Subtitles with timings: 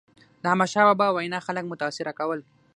[0.41, 2.39] د احمدشاه بابا وینا خلک متاثره کول.